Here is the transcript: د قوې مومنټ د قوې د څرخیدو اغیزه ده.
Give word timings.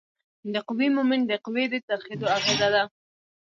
د 0.53 0.55
قوې 0.67 0.87
مومنټ 0.95 1.23
د 1.27 1.33
قوې 1.45 1.65
د 1.69 1.75
څرخیدو 1.87 2.25
اغیزه 2.37 2.67
ده. 2.75 2.83